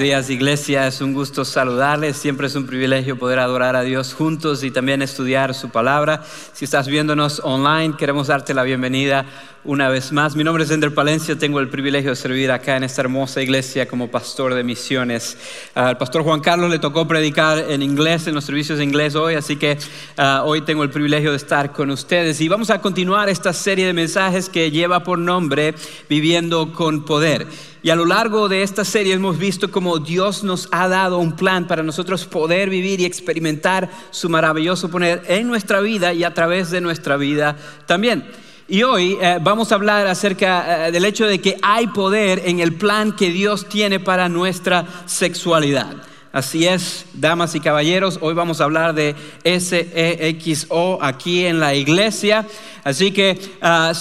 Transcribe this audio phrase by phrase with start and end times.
[0.00, 4.64] días iglesia, es un gusto saludarles, siempre es un privilegio poder adorar a Dios juntos
[4.64, 6.24] y también estudiar su palabra.
[6.54, 9.26] Si estás viéndonos online, queremos darte la bienvenida
[9.62, 10.36] una vez más.
[10.36, 13.86] Mi nombre es Ender Palencia, tengo el privilegio de servir acá en esta hermosa iglesia
[13.86, 15.36] como pastor de misiones.
[15.74, 19.34] Al pastor Juan Carlos le tocó predicar en inglés, en los servicios de inglés hoy,
[19.34, 19.76] así que
[20.16, 23.86] ah, hoy tengo el privilegio de estar con ustedes y vamos a continuar esta serie
[23.86, 25.74] de mensajes que lleva por nombre
[26.08, 27.46] Viviendo con Poder.
[27.82, 31.32] Y a lo largo de esta serie hemos visto cómo Dios nos ha dado un
[31.32, 36.34] plan para nosotros poder vivir y experimentar su maravilloso poder en nuestra vida y a
[36.34, 38.24] través de nuestra vida también.
[38.68, 42.60] Y hoy eh, vamos a hablar acerca eh, del hecho de que hay poder en
[42.60, 46.09] el plan que Dios tiene para nuestra sexualidad.
[46.32, 52.46] Así es, damas y caballeros, hoy vamos a hablar de SEXO aquí en la iglesia.
[52.84, 53.92] Así que, ah,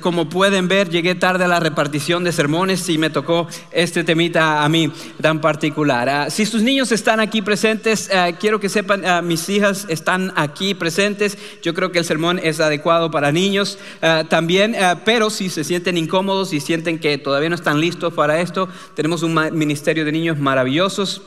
[0.00, 4.62] como pueden ver, llegué tarde a la repartición de sermones y me tocó este temita
[4.62, 6.10] a mí tan particular.
[6.10, 10.74] Ah, si sus niños están aquí presentes, ah, quiero que sepan, mis hijas están aquí
[10.74, 11.38] presentes.
[11.62, 13.78] Yo creo que el sermón es adecuado para niños
[14.28, 14.76] también,
[15.06, 19.22] pero si se sienten incómodos y sienten que todavía no están listos para esto, tenemos
[19.22, 21.22] un ministerio de niños maravillosos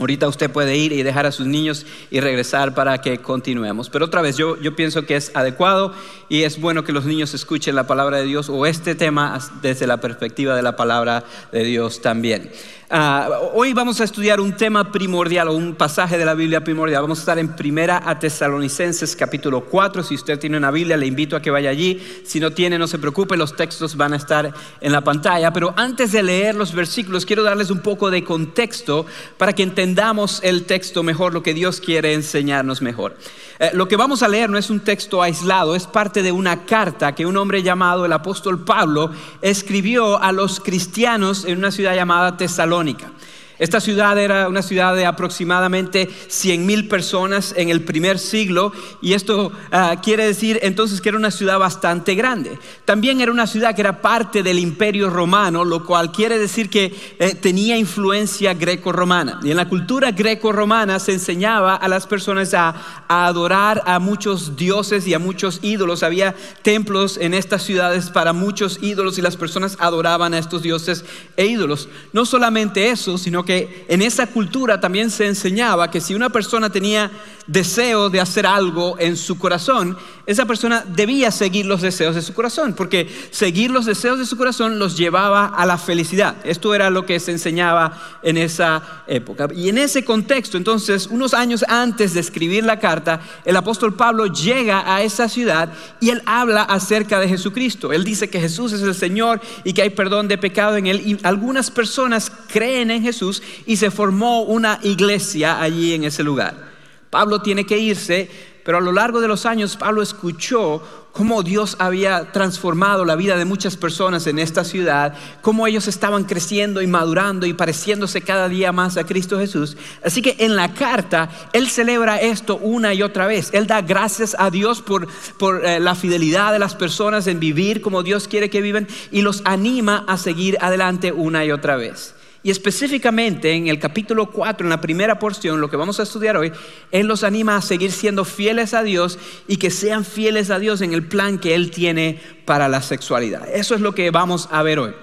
[0.00, 3.90] Ahorita usted puede ir y dejar a sus niños y regresar para que continuemos.
[3.90, 5.92] Pero otra vez, yo, yo pienso que es adecuado
[6.30, 9.86] y es bueno que los niños escuchen la palabra de Dios o este tema desde
[9.86, 12.50] la perspectiva de la palabra de Dios también.
[12.92, 17.02] Ah, hoy vamos a estudiar un tema primordial o un pasaje de la Biblia primordial.
[17.02, 20.02] Vamos a estar en Primera a Tesalonicenses capítulo 4.
[20.02, 22.02] Si usted tiene una Biblia, le invito a que vaya allí.
[22.24, 25.52] Si no tiene, no se preocupe, los textos van a estar en la pantalla.
[25.52, 29.06] Pero antes de leer los versículos, quiero darles un poco de contexto
[29.38, 33.16] para que entendamos el texto mejor, lo que Dios quiere enseñarnos mejor.
[33.62, 36.64] Eh, lo que vamos a leer no es un texto aislado, es parte de una
[36.64, 39.10] carta que un hombre llamado el apóstol Pablo
[39.42, 43.12] escribió a los cristianos en una ciudad llamada Tesalónica.
[43.60, 48.72] Esta ciudad era una ciudad de aproximadamente 100 mil personas en el primer siglo
[49.02, 52.58] y esto ah, quiere decir entonces que era una ciudad bastante grande.
[52.86, 57.14] También era una ciudad que era parte del imperio romano, lo cual quiere decir que
[57.18, 59.40] eh, tenía influencia greco-romana.
[59.42, 62.74] Y en la cultura greco-romana se enseñaba a las personas a,
[63.08, 66.02] a adorar a muchos dioses y a muchos ídolos.
[66.02, 71.04] Había templos en estas ciudades para muchos ídolos y las personas adoraban a estos dioses
[71.36, 71.90] e ídolos.
[72.14, 76.70] No solamente eso, sino que en esa cultura también se enseñaba que si una persona
[76.70, 77.10] tenía
[77.50, 82.32] deseo de hacer algo en su corazón, esa persona debía seguir los deseos de su
[82.32, 86.36] corazón, porque seguir los deseos de su corazón los llevaba a la felicidad.
[86.44, 89.48] Esto era lo que se enseñaba en esa época.
[89.52, 94.26] Y en ese contexto, entonces, unos años antes de escribir la carta, el apóstol Pablo
[94.26, 97.92] llega a esa ciudad y él habla acerca de Jesucristo.
[97.92, 101.02] Él dice que Jesús es el Señor y que hay perdón de pecado en él.
[101.04, 106.69] Y algunas personas creen en Jesús y se formó una iglesia allí en ese lugar.
[107.10, 108.30] Pablo tiene que irse,
[108.64, 110.82] pero a lo largo de los años Pablo escuchó
[111.12, 116.24] cómo Dios había transformado la vida de muchas personas en esta ciudad, cómo ellos estaban
[116.24, 119.76] creciendo y madurando y pareciéndose cada día más a Cristo Jesús.
[120.04, 123.50] Así que en la carta él celebra esto una y otra vez.
[123.52, 127.80] Él da gracias a Dios por, por eh, la fidelidad de las personas en vivir
[127.80, 132.14] como Dios quiere que vivan y los anima a seguir adelante una y otra vez.
[132.42, 136.38] Y específicamente en el capítulo 4, en la primera porción, lo que vamos a estudiar
[136.38, 136.52] hoy,
[136.90, 140.80] Él los anima a seguir siendo fieles a Dios y que sean fieles a Dios
[140.80, 143.46] en el plan que Él tiene para la sexualidad.
[143.52, 144.94] Eso es lo que vamos a ver hoy.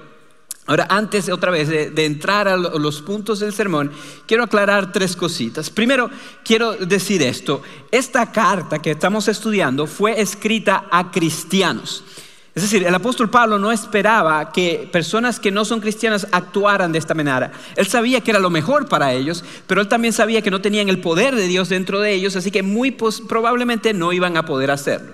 [0.65, 3.91] Ahora, antes otra vez de, de, entrar a los puntos del sermón,
[4.25, 5.69] quiero aclarar tres cositas.
[5.69, 6.09] Primero,
[6.43, 7.61] quiero decir esto.
[7.89, 12.03] Esta carta que estamos estudiando fue escrita a cristianos.
[12.57, 16.98] Es decir, el apóstol Pablo no esperaba que personas que no son cristianas actuaran de
[16.98, 17.51] esta manera.
[17.75, 20.89] Él sabía que era lo mejor para ellos, pero él también sabía que no tenían
[20.89, 22.98] el poder de Dios dentro de ellos, así que muy
[23.30, 25.13] probablemente no iban a poder hacerlo.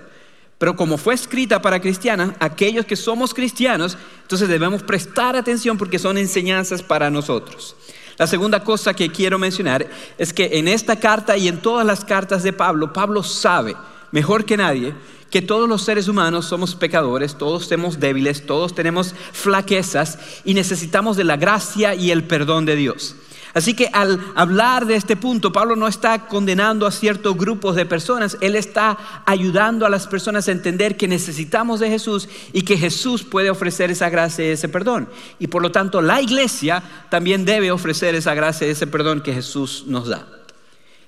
[0.56, 5.98] Pero como fue escrita para cristianas, aquellos que somos cristianos, entonces debemos prestar atención porque
[5.98, 7.76] son enseñanzas para nosotros.
[8.16, 9.86] La segunda cosa que quiero mencionar
[10.16, 13.76] es que en esta carta y en todas las cartas de Pablo, Pablo sabe
[14.12, 14.94] mejor que nadie
[15.34, 21.16] que todos los seres humanos somos pecadores, todos somos débiles, todos tenemos flaquezas y necesitamos
[21.16, 23.16] de la gracia y el perdón de Dios.
[23.52, 27.84] Así que al hablar de este punto, Pablo no está condenando a ciertos grupos de
[27.84, 28.96] personas, él está
[29.26, 33.90] ayudando a las personas a entender que necesitamos de Jesús y que Jesús puede ofrecer
[33.90, 35.08] esa gracia y ese perdón.
[35.40, 39.34] Y por lo tanto, la iglesia también debe ofrecer esa gracia y ese perdón que
[39.34, 40.33] Jesús nos da.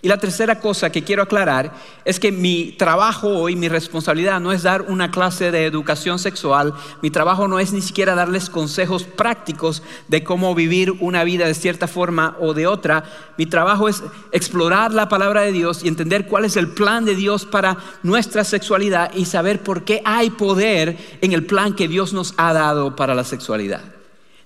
[0.06, 1.72] Y la tercera cosa que quiero aclarar
[2.04, 6.74] es que mi trabajo hoy, mi responsabilidad no es dar una clase de educación sexual,
[7.02, 11.54] mi trabajo no es ni siquiera darles consejos prácticos de cómo vivir una vida de
[11.54, 13.02] cierta forma o de otra,
[13.36, 17.16] mi trabajo es explorar la palabra de Dios y entender cuál es el plan de
[17.16, 22.12] Dios para nuestra sexualidad y saber por qué hay poder en el plan que Dios
[22.12, 23.96] nos ha dado para la sexualidad.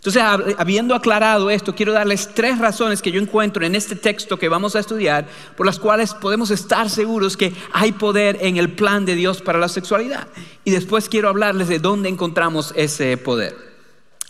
[0.02, 0.22] Entonces,
[0.56, 4.74] habiendo aclarado esto, quiero darles tres razones que yo encuentro en este texto que vamos
[4.74, 9.14] a estudiar, por las cuales podemos estar seguros que hay poder en el plan de
[9.14, 10.26] Dios para la sexualidad.
[10.64, 13.69] Y después quiero hablarles de dónde encontramos ese poder.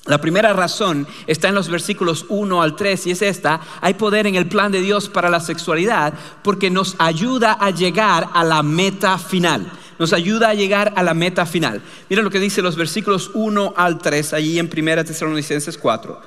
[0.07, 4.27] La primera razón está en los versículos 1 al 3 y es esta, hay poder
[4.27, 8.63] en el plan de Dios para la sexualidad porque nos ayuda a llegar a la
[8.63, 9.71] meta final
[10.01, 11.83] nos ayuda a llegar a la meta final.
[12.09, 16.19] Miren lo que dice los versículos 1 al 3, allí en 1 Tesalonicenses 4.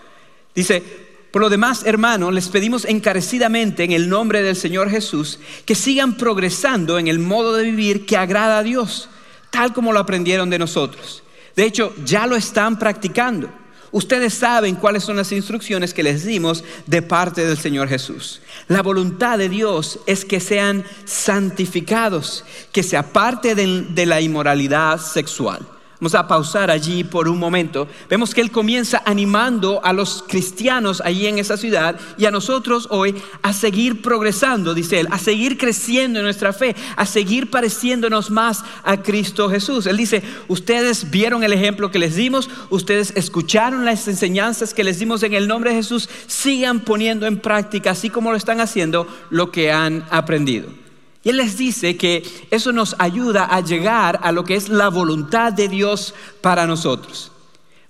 [0.54, 0.84] Dice,
[1.32, 6.18] por lo demás, hermano, les pedimos encarecidamente en el nombre del Señor Jesús que sigan
[6.18, 9.10] progresando en el modo de vivir que agrada a Dios,
[9.50, 11.24] tal como lo aprendieron de nosotros.
[11.56, 13.50] De hecho, ya lo están practicando.
[13.94, 18.42] Ustedes saben cuáles son las instrucciones que les dimos de parte del Señor Jesús.
[18.68, 25.68] La voluntad de Dios es que sean santificados, que se aparte de, la inmoralidad sexual
[26.04, 27.88] Vamos a pausar allí por un momento.
[28.10, 32.90] Vemos que Él comienza animando a los cristianos allí en esa ciudad y a nosotros
[32.92, 38.32] hoy a seguir progresando, dice Él, a seguir creciendo en nuestra fe, a seguir pareciéndonos
[38.32, 39.86] más a Cristo Jesús.
[39.86, 45.00] Él dice, ustedes vieron el ejemplo que les dimos, ustedes escucharon las enseñanzas que les
[45.00, 49.08] dimos en el nombre de Jesús, sigan poniendo en práctica, así como lo están haciendo,
[49.30, 50.83] lo que han aprendido.
[51.24, 54.90] Y Él les dice que eso nos ayuda a llegar a lo que es la
[54.90, 57.33] voluntad de Dios para nosotros.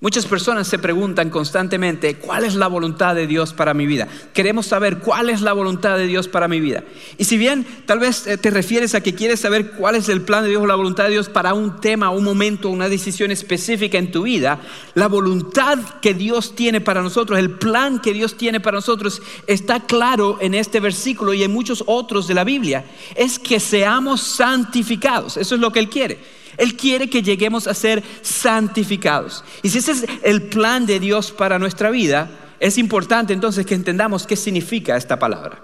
[0.03, 4.09] Muchas personas se preguntan constantemente, ¿cuál es la voluntad de Dios para mi vida?
[4.33, 6.83] Queremos saber cuál es la voluntad de Dios para mi vida.
[7.17, 10.21] Y si bien tal vez eh, te refieres a que quieres saber cuál es el
[10.23, 13.31] plan de Dios o la voluntad de Dios para un tema, un momento, una decisión
[13.31, 14.59] específica en tu vida,
[14.93, 19.79] la voluntad que Dios tiene para nosotros, el plan que Dios tiene para nosotros está
[19.85, 22.83] claro en este versículo y en muchos otros de la Biblia.
[23.15, 25.37] Es que seamos santificados.
[25.37, 26.42] Eso es lo que Él quiere.
[26.57, 29.43] Él quiere que lleguemos a ser santificados.
[29.61, 32.29] Y si ese es el plan de Dios para nuestra vida,
[32.59, 35.63] es importante entonces que entendamos qué significa esta palabra.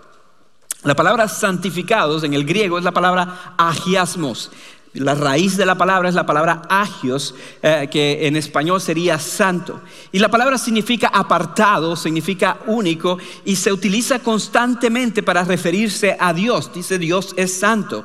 [0.83, 4.51] La palabra santificados en el griego es la palabra agiasmos.
[4.93, 9.81] La raíz de la palabra es la palabra agios, eh, que en español sería santo.
[10.11, 16.73] Y la palabra significa apartado, significa único, y se utiliza constantemente para referirse a Dios.
[16.73, 18.03] Dice Dios es santo.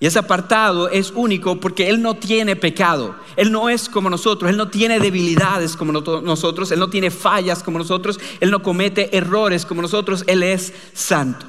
[0.00, 3.16] Y ese apartado es único porque Él no tiene pecado.
[3.36, 4.48] Él no es como nosotros.
[4.48, 6.70] Él no tiene debilidades como nosotros.
[6.70, 8.20] Él no tiene fallas como nosotros.
[8.38, 10.22] Él no comete errores como nosotros.
[10.28, 11.46] Él es santo.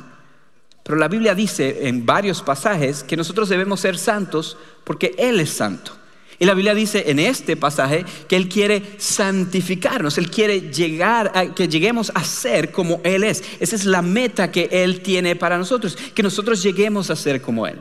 [0.84, 5.52] Pero la Biblia dice en varios pasajes que nosotros debemos ser santos porque Él es
[5.52, 5.92] santo.
[6.40, 11.54] Y la Biblia dice en este pasaje que Él quiere santificarnos, Él quiere llegar a
[11.54, 13.44] que lleguemos a ser como Él es.
[13.60, 17.68] Esa es la meta que Él tiene para nosotros, que nosotros lleguemos a ser como
[17.68, 17.80] Él.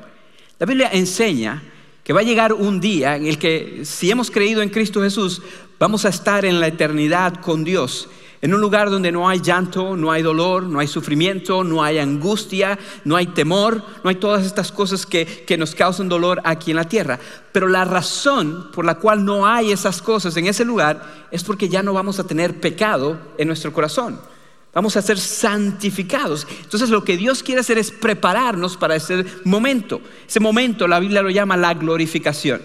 [0.58, 1.62] La Biblia enseña
[2.02, 5.40] que va a llegar un día en el que si hemos creído en Cristo Jesús,
[5.78, 8.08] vamos a estar en la eternidad con Dios,
[8.40, 11.98] en un lugar donde no hay llanto, no hay dolor, no hay sufrimiento, no hay
[11.98, 16.72] angustia, no hay temor, no hay todas estas cosas que, que nos causan dolor aquí
[16.72, 17.20] en la tierra.
[17.52, 21.68] Pero la razón por la cual no hay esas cosas en ese lugar es porque
[21.68, 24.18] ya no vamos a tener pecado en nuestro corazón.
[24.75, 26.46] Vamos a ser santificados.
[26.62, 30.00] Entonces lo que Dios quiere hacer es prepararnos para ese momento.
[30.26, 32.62] Ese momento la Biblia lo llama la glorificación.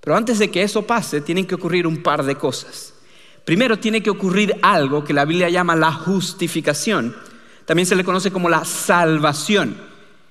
[0.00, 2.94] Pero antes de que eso pase, tienen que ocurrir un par de cosas.
[3.44, 7.16] Primero tiene que ocurrir algo que la Biblia llama la justificación.
[7.64, 9.87] También se le conoce como la salvación.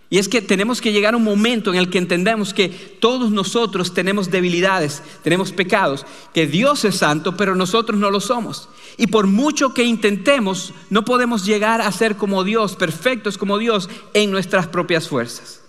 [0.10, 3.30] Y es que tenemos que llegar a un momento en el que entendamos que todos
[3.30, 8.70] nosotros tenemos debilidades, tenemos pecados, que Dios es santo, pero nosotros no lo somos.
[8.96, 13.90] Y por mucho que intentemos, no podemos llegar a ser como Dios, perfectos como Dios,
[14.14, 15.62] en nuestras propias fuerzas.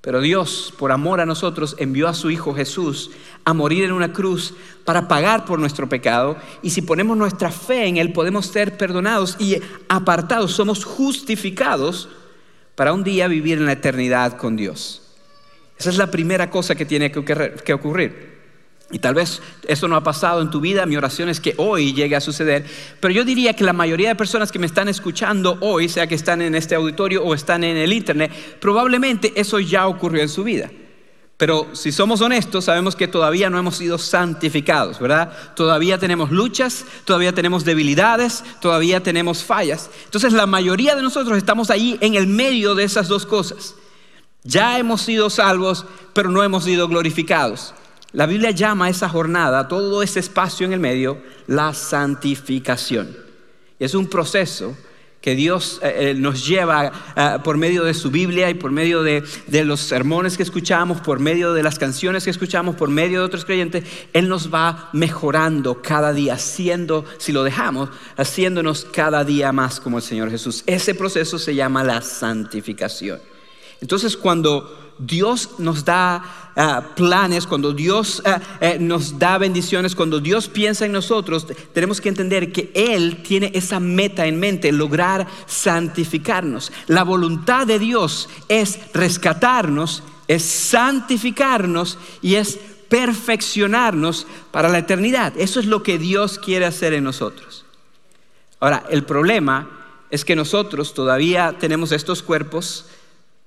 [0.00, 3.10] Pero Dios, por amor a nosotros, envió a su Hijo Jesús
[3.44, 4.54] a morir en una cruz
[4.86, 6.36] para pagar por nuestro pecado.
[6.62, 9.56] Y si ponemos nuestra fe en Él, podemos ser perdonados y
[9.88, 12.08] apartados, somos justificados
[12.78, 15.02] para un día vivir en la eternidad con Dios.
[15.76, 18.38] Esa es la primera cosa que tiene que ocurrir.
[18.92, 21.92] Y tal vez eso no ha pasado en tu vida, mi oración es que hoy
[21.92, 22.64] llegue a suceder,
[23.00, 26.14] pero yo diría que la mayoría de personas que me están escuchando hoy, sea que
[26.14, 28.30] están en este auditorio o están en el internet,
[28.60, 30.70] probablemente eso ya ocurrió en su vida.
[31.38, 35.32] Pero si somos honestos, sabemos que todavía no hemos sido santificados, ¿verdad?
[35.54, 39.88] Todavía tenemos luchas, todavía tenemos debilidades, todavía tenemos fallas.
[40.04, 43.76] Entonces la mayoría de nosotros estamos ahí en el medio de esas dos cosas.
[44.42, 47.72] Ya hemos sido salvos, pero no hemos sido glorificados.
[48.10, 53.16] La Biblia llama a esa jornada, todo ese espacio en el medio, la santificación.
[53.78, 54.76] Es un proceso
[55.20, 59.02] que Dios eh, eh, nos lleva eh, por medio de su Biblia y por medio
[59.02, 63.20] de, de, los sermones que escuchamos, por medio de las canciones que escuchamos, por medio
[63.20, 69.24] de otros creyentes, Él nos va mejorando cada día, haciendo, si lo dejamos, haciéndonos cada
[69.24, 70.62] día más como el Señor Jesús.
[70.66, 73.18] Ese proceso se llama la santificación.
[73.80, 76.22] Entonces cuando Dios nos da
[76.56, 82.00] ah, planes, cuando Dios ah, eh, nos da bendiciones, cuando Dios piensa en nosotros, tenemos
[82.00, 86.72] que entender que Él tiene esa meta en mente, lograr santificarnos.
[86.86, 92.58] La voluntad de Dios es rescatarnos, es santificarnos y es
[92.88, 95.34] perfeccionarnos para la eternidad.
[95.36, 97.64] Eso es lo que Dios quiere hacer en nosotros.
[98.60, 99.70] Ahora, el problema
[100.10, 102.86] es que nosotros todavía tenemos estos cuerpos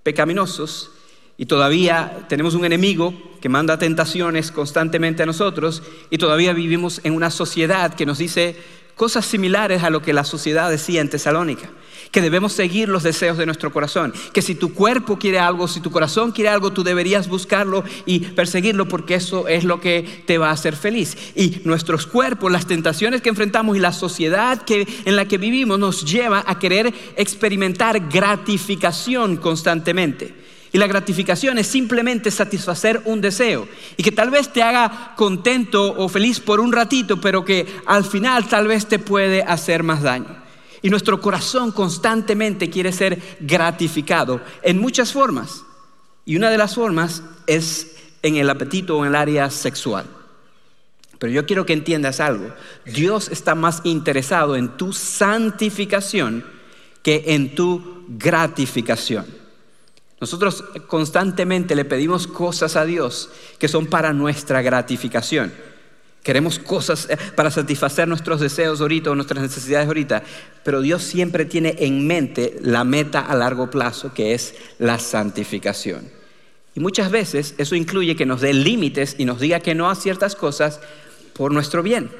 [0.03, 0.91] pecaminosos
[1.38, 7.15] y todavía tenemos un enemigo que manda tentaciones constantemente a nosotros y todavía vivimos en
[7.15, 8.55] una sociedad que nos dice
[8.96, 11.70] cosas similares a lo que la sociedad decía en Tesalónica,
[12.12, 15.80] que debemos seguir los deseos de nuestro corazón, que si tu cuerpo quiere algo, si
[15.80, 20.38] tu corazón quiere algo, tú deberías buscarlo y perseguirlo porque eso es lo que te
[20.38, 21.18] va a hacer feliz.
[21.36, 25.80] Y nuestros cuerpos, las tentaciones que enfrentamos y la sociedad que, en la que vivimos
[25.80, 30.41] nos lleva a querer experimentar gratificación constantemente.
[30.74, 35.94] Y la gratificación es simplemente satisfacer un deseo y que tal vez te haga contento
[35.98, 40.01] o feliz por un ratito, pero que al final tal vez te puede hacer más
[40.01, 40.40] daño.
[40.82, 45.64] Y nuestro corazón constantemente quiere ser gratificado en muchas formas.
[46.26, 50.06] Y una de las formas es en el apetito o en el área sexual.
[51.20, 52.52] Pero yo quiero que entiendas algo.
[52.86, 56.44] Dios está más interesado en tu santificación
[57.04, 59.26] que en tu gratificación.
[60.20, 65.52] Nosotros constantemente le pedimos cosas a Dios que son para nuestra gratificación.
[66.24, 70.24] Queremos cosas eh, para satisfacer nuestros deseos ahorita o nuestras necesidades ahorita,
[70.63, 76.10] pero Dios siempre tiene en mente la meta a largo plazo, que es la santificación.
[76.75, 79.96] Y muchas veces eso incluye que nos dé límites y nos diga que no a
[79.96, 80.80] ciertas cosas
[81.34, 82.12] por nuestro bien.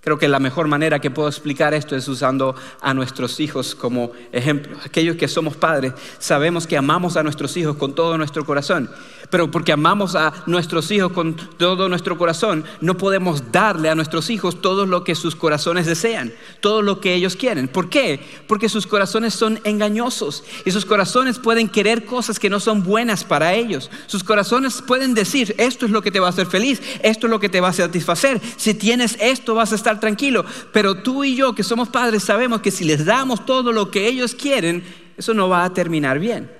[0.00, 4.12] Creo que la mejor manera que puedo explicar esto es usando a nuestros hijos como
[4.30, 4.76] ejemplo.
[4.84, 8.88] Aquellos que somos padres sabemos que amamos a nuestros hijos con todo nuestro corazón,
[9.28, 14.30] pero porque amamos a nuestros hijos con todo nuestro corazón, no podemos darle a nuestros
[14.30, 17.66] hijos todo lo que sus corazones desean, todo lo que ellos quieren.
[17.66, 18.24] ¿Por qué?
[18.46, 23.24] Porque sus corazones son engañosos y sus corazones pueden querer cosas que no son buenas
[23.24, 23.90] para ellos.
[24.06, 27.30] Sus corazones pueden decir, esto es lo que te va a hacer feliz, esto es
[27.30, 28.40] lo que te va a satisfacer.
[28.56, 30.44] Si tienes esto vas a estar tranquilo.
[30.72, 34.06] Pero tú y yo, que somos padres, sabemos que si les damos todo lo que
[34.06, 34.84] ellos quieren,
[35.16, 36.50] eso no va a terminar bien.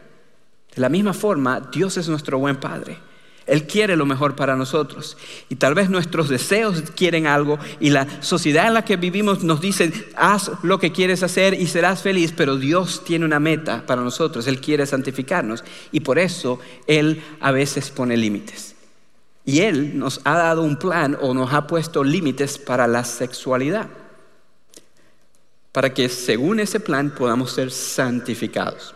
[0.75, 2.99] De la misma forma, Dios es nuestro buen Padre.
[3.49, 5.16] Él quiere lo mejor para nosotros.
[5.49, 9.61] Y tal vez nuestros deseos quieren algo y la sociedad en la que vivimos nos
[9.61, 14.02] dice, haz lo que quieres hacer y serás feliz, pero Dios tiene una meta para
[14.02, 14.47] nosotros.
[14.47, 18.76] Él quiere santificarnos y por eso Él a veces pone límites.
[19.49, 23.88] Y Él nos ha dado un plan o nos ha puesto límites para la sexualidad,
[25.73, 28.95] para que según ese plan podamos ser santificados.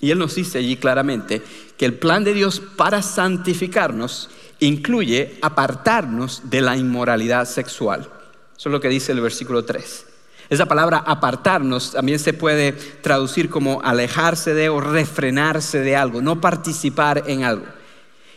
[0.00, 1.40] Y Él nos dice allí claramente
[1.78, 4.28] que el plan de Dios para santificarnos
[4.58, 8.10] incluye apartarnos de la inmoralidad sexual.
[8.58, 10.06] Eso es lo que dice el versículo 3.
[10.50, 16.40] Esa palabra apartarnos también se puede traducir como alejarse de o refrenarse de algo, no
[16.40, 17.75] participar en algo.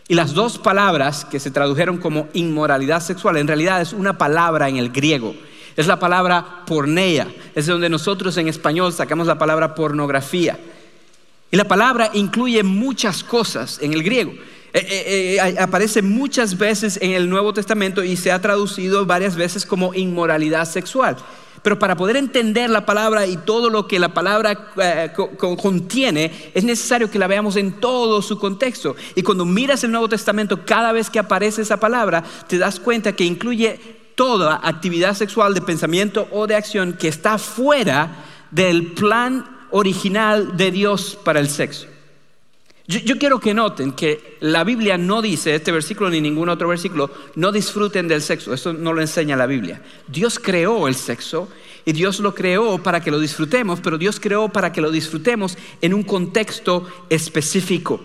[0.10, 4.68] Y las dos palabras que se tradujeron como inmoralidad sexual, en realidad es una palabra
[4.68, 5.36] en el griego.
[5.78, 7.28] Es la palabra porneia.
[7.54, 10.58] Es de donde nosotros en español sacamos la palabra pornografía.
[11.52, 14.32] Y la palabra incluye muchas cosas en el griego.
[14.74, 19.36] Eh, eh, eh, aparece muchas veces en el Nuevo Testamento y se ha traducido varias
[19.36, 21.18] veces como inmoralidad sexual.
[21.62, 26.64] Pero para poder entender la palabra y todo lo que la palabra eh, contiene, es
[26.64, 28.96] necesario que la veamos en todo su contexto.
[29.16, 33.14] Y cuando miras el Nuevo Testamento, cada vez que aparece esa palabra, te das cuenta
[33.14, 33.80] que incluye
[34.16, 40.72] toda actividad sexual de pensamiento o de acción que está fuera del plan original de
[40.72, 41.88] Dios para el sexo.
[42.90, 47.12] Yo, quiero que noten que la Biblia no dice, este versículo ni ningún otro versículo,
[47.36, 48.52] no disfruten del sexo.
[48.52, 49.84] Eso no lo enseña la Biblia.
[50.08, 51.50] Dios creó el sexo
[51.86, 55.56] y Dios lo creó para que lo disfrutemos, pero Dios creó para que lo disfrutemos
[55.82, 58.04] en un contexto específico.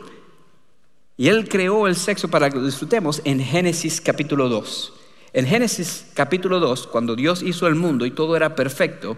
[1.17, 4.93] Y Él creó el sexo para que lo disfrutemos en Génesis capítulo 2.
[5.33, 9.17] En Génesis capítulo 2, cuando Dios hizo el mundo y todo era perfecto,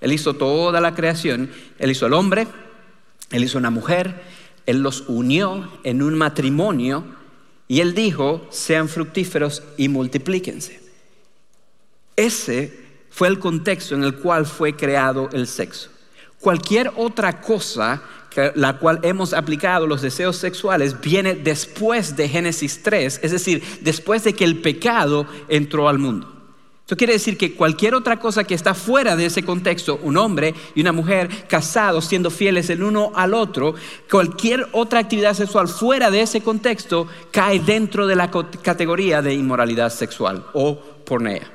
[0.00, 2.48] Él hizo toda la creación, Él hizo el hombre,
[3.30, 7.04] Él hizo una mujer, Él los unió en un matrimonio
[7.68, 10.80] y Él dijo, sean fructíferos y multiplíquense.
[12.16, 15.90] Ese fue el contexto en el cual fue creado el sexo.
[16.40, 18.02] Cualquier otra cosa
[18.54, 24.24] la cual hemos aplicado los deseos sexuales viene después de Génesis 3, es decir, después
[24.24, 26.33] de que el pecado entró al mundo.
[26.84, 30.54] Esto quiere decir que cualquier otra cosa que está fuera de ese contexto, un hombre
[30.74, 33.74] y una mujer casados, siendo fieles el uno al otro,
[34.10, 39.88] cualquier otra actividad sexual fuera de ese contexto cae dentro de la categoría de inmoralidad
[39.88, 41.50] sexual o pornea.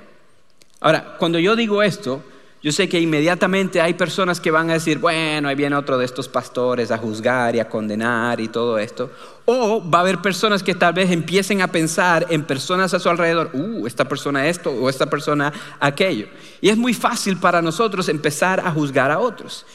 [0.79, 2.23] Ahora, cuando yo digo esto,
[2.61, 6.03] yo sé que inmediatamente hay personas que van a decir, bueno, ahí viene otro de
[6.03, 9.09] estos pastores a juzgar y a condenar y todo esto.
[9.45, 13.07] O va a haber personas que tal vez empiecen a pensar en personas a su
[13.07, 16.27] alrededor, uh, esta persona esto o esta persona aquello.
[16.59, 19.65] Y es muy fácil para nosotros empezar a juzgar a otros.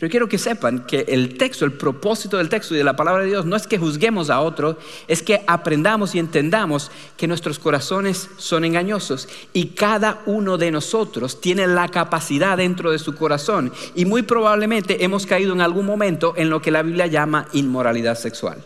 [0.00, 3.22] Pero quiero que sepan que el texto, el propósito del texto y de la palabra
[3.22, 4.78] de Dios no es que juzguemos a otro,
[5.08, 11.42] es que aprendamos y entendamos que nuestros corazones son engañosos y cada uno de nosotros
[11.42, 16.32] tiene la capacidad dentro de su corazón y muy probablemente hemos caído en algún momento
[16.34, 18.64] en lo que la Biblia llama inmoralidad sexual.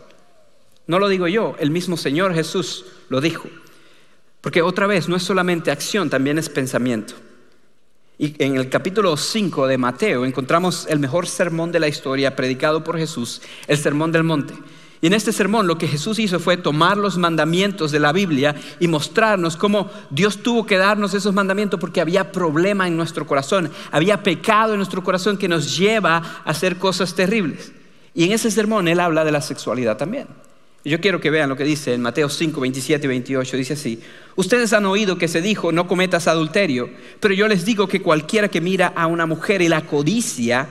[0.87, 3.49] No lo digo yo, el mismo Señor Jesús lo dijo.
[4.41, 7.15] Porque otra vez no es solamente acción, también es pensamiento.
[8.17, 12.85] Y en el capítulo 5 de Mateo encontramos el mejor sermón de la historia predicado
[12.85, 14.55] por Jesús, el sermón del monte.
[15.01, 18.55] Y en este sermón lo que Jesús hizo fue tomar los mandamientos de la Biblia
[18.79, 23.71] y mostrarnos cómo Dios tuvo que darnos esos mandamientos porque había problema en nuestro corazón,
[23.91, 27.73] había pecado en nuestro corazón que nos lleva a hacer cosas terribles.
[28.15, 30.29] Y en ese sermón Él habla de la sexualidad también.
[30.85, 33.57] Yo quiero que vean lo que dice en Mateo 5, 27 y 28.
[33.57, 34.03] Dice así,
[34.37, 38.49] ustedes han oído que se dijo, no cometas adulterio, pero yo les digo que cualquiera
[38.49, 40.69] que mira a una mujer y la codicia,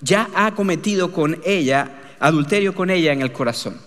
[0.00, 3.80] ya ha cometido con ella, adulterio con ella en el corazón.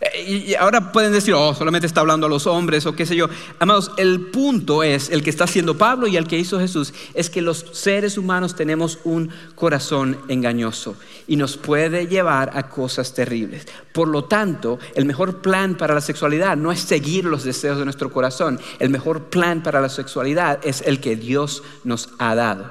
[0.00, 3.16] Eh, y ahora pueden decir, oh, solamente está hablando a los hombres o qué sé
[3.16, 3.28] yo.
[3.58, 7.30] Amados, el punto es, el que está haciendo Pablo y el que hizo Jesús, es
[7.30, 13.66] que los seres humanos tenemos un corazón engañoso y nos puede llevar a cosas terribles.
[13.92, 17.84] Por lo tanto, el mejor plan para la sexualidad no es seguir los deseos de
[17.84, 18.60] nuestro corazón.
[18.78, 22.70] El mejor plan para la sexualidad es el que Dios nos ha dado,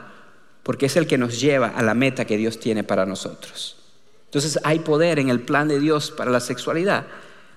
[0.62, 3.85] porque es el que nos lleva a la meta que Dios tiene para nosotros.
[4.26, 7.06] Entonces hay poder en el plan de Dios para la sexualidad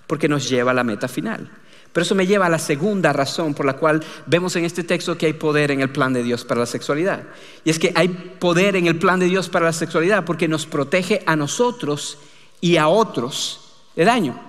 [0.07, 1.51] porque nos lleva a la meta final.
[1.93, 5.17] Pero eso me lleva a la segunda razón por la cual vemos en este texto
[5.17, 7.25] que hay poder en el plan de Dios para la sexualidad.
[7.65, 10.67] Y es que hay poder en el plan de Dios para la sexualidad porque nos
[10.67, 12.19] protege a nosotros
[12.61, 14.41] y a otros de daño.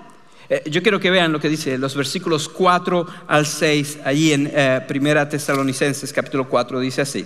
[0.49, 4.51] Eh, yo quiero que vean lo que dice los versículos 4 al 6, allí en
[4.53, 7.25] eh, Primera Tesalonicenses capítulo 4, dice así.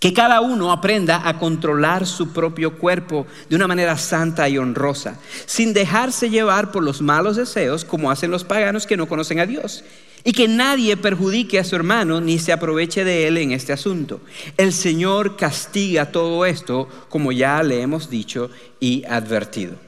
[0.00, 5.18] Que cada uno aprenda a controlar su propio cuerpo de una manera santa y honrosa,
[5.46, 9.46] sin dejarse llevar por los malos deseos como hacen los paganos que no conocen a
[9.46, 9.84] Dios.
[10.24, 14.20] Y que nadie perjudique a su hermano ni se aproveche de él en este asunto.
[14.56, 19.87] El Señor castiga todo esto, como ya le hemos dicho y advertido.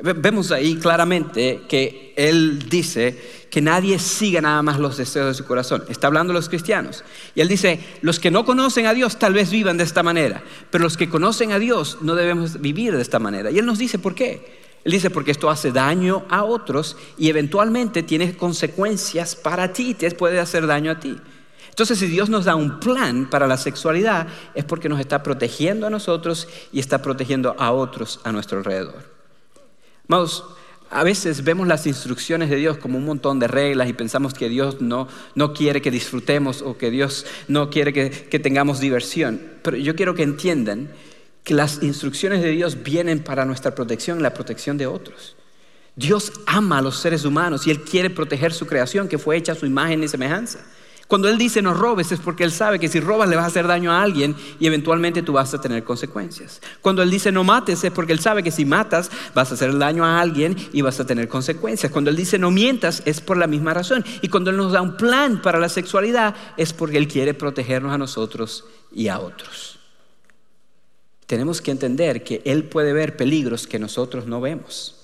[0.00, 3.18] Vemos ahí claramente que Él dice
[3.50, 5.82] que nadie siga nada más los deseos de su corazón.
[5.88, 7.02] Está hablando de los cristianos.
[7.34, 10.40] Y Él dice, los que no conocen a Dios tal vez vivan de esta manera,
[10.70, 13.50] pero los que conocen a Dios no debemos vivir de esta manera.
[13.50, 14.58] Y Él nos dice, ¿por qué?
[14.84, 20.08] Él dice, porque esto hace daño a otros y eventualmente tiene consecuencias para ti, te
[20.12, 21.16] puede hacer daño a ti.
[21.70, 25.88] Entonces, si Dios nos da un plan para la sexualidad, es porque nos está protegiendo
[25.88, 29.17] a nosotros y está protegiendo a otros a nuestro alrededor.
[30.08, 30.44] Vamos,
[30.90, 34.48] a veces vemos las instrucciones de Dios como un montón de reglas y pensamos que
[34.48, 35.08] Dios no,
[35.54, 39.40] quiere que disfrutemos o que Dios no quiere que, que tengamos diversión.
[39.62, 40.90] Pero yo quiero que entiendan
[41.44, 45.36] que las instrucciones de Dios vienen para nuestra protección y la protección de otros.
[45.94, 49.52] Dios ama a los seres humanos y Él quiere proteger su creación que fue hecha
[49.52, 50.60] a su imagen y semejanza.
[51.08, 53.48] Cuando Él dice no robes es porque Él sabe que si robas le vas a
[53.48, 56.60] hacer daño a alguien y eventualmente tú vas a tener consecuencias.
[56.82, 59.76] Cuando Él dice no mates es porque Él sabe que si matas vas a hacer
[59.78, 61.90] daño a alguien y vas a tener consecuencias.
[61.90, 64.04] Cuando Él dice no mientas es por la misma razón.
[64.20, 67.94] Y cuando Él nos da un plan para la sexualidad es porque Él quiere protegernos
[67.94, 69.78] a nosotros y a otros.
[71.26, 74.97] Tenemos que entender que Él puede ver peligros que nosotros no vemos.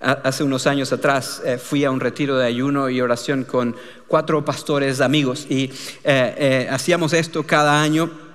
[0.00, 3.74] Hace unos años atrás eh, fui a un retiro de ayuno y oración con
[4.06, 5.70] cuatro pastores amigos y eh,
[6.04, 8.27] eh, hacíamos esto cada año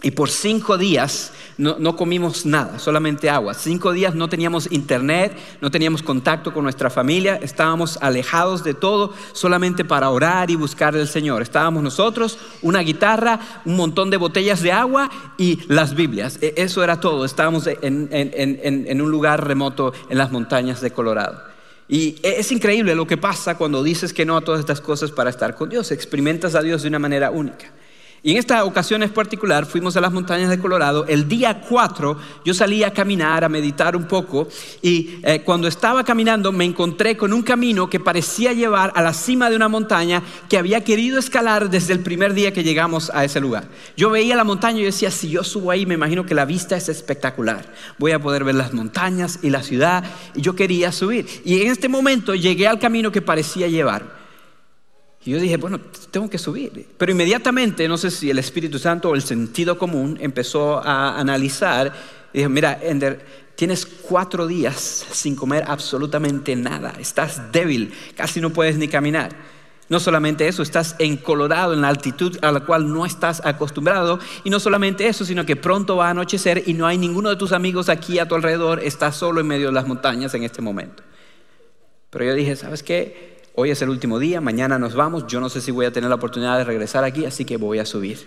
[0.00, 3.52] Y por cinco días no, comimos nada, solamente agua.
[3.52, 9.12] Cinco días no teníamos internet, no teníamos contacto con nuestra familia, estábamos alejados de todo
[9.32, 11.42] solamente para orar y buscar al Señor.
[11.42, 16.38] Estábamos nosotros, una guitarra, un montón de botellas de agua y las Biblias.
[16.40, 17.24] E, eso era todo.
[17.24, 21.42] Estábamos en, un lugar remoto en las montañas de Colorado.
[21.88, 25.10] Y e, es increíble lo que pasa cuando dices que no a todas estas cosas
[25.10, 25.90] para estar con Dios.
[25.90, 27.72] Experimentas a Dios de una manera única.
[28.22, 31.06] Y en esta ocasión en particular fuimos a las montañas de Colorado.
[31.06, 34.48] El día 4 yo salí a caminar, a meditar un poco
[34.82, 39.12] y eh, cuando estaba caminando me encontré con un camino que parecía llevar a la
[39.12, 43.24] cima de una montaña que había querido escalar desde el primer día que llegamos a
[43.24, 43.68] ese lugar.
[43.96, 46.76] Yo veía la montaña y decía, si yo subo ahí me imagino que la vista
[46.76, 47.72] es espectacular.
[47.98, 50.02] Voy a poder ver las montañas y la ciudad
[50.34, 51.26] y yo quería subir.
[51.44, 54.17] Y en este momento llegué al camino que parecía llevar.
[55.28, 55.78] Y yo dije, bueno,
[56.10, 56.86] tengo que subir.
[56.96, 61.92] Pero inmediatamente, no sé si el Espíritu Santo o el sentido común empezó a analizar.
[62.32, 63.22] Y dije, mira, Ender,
[63.54, 66.94] tienes cuatro días sin comer absolutamente nada.
[66.98, 69.36] Estás débil, casi no puedes ni caminar.
[69.90, 74.20] No solamente eso, estás encolorado en la altitud a la cual no estás acostumbrado.
[74.44, 77.36] Y no solamente eso, sino que pronto va a anochecer y no hay ninguno de
[77.36, 78.80] tus amigos aquí a tu alrededor.
[78.82, 81.02] Estás solo en medio de las montañas en este momento.
[82.08, 83.37] Pero yo dije, ¿sabes qué?
[83.60, 86.08] Hoy es el último día, mañana nos vamos, yo no sé si voy a tener
[86.08, 88.24] la oportunidad de regresar aquí, así que voy a subir.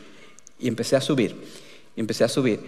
[0.59, 1.33] Y empecé a subir,
[1.95, 2.59] y empecé a subir.